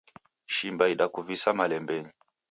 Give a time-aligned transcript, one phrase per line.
[0.55, 2.09] Shimba idakuvisa malembenyi.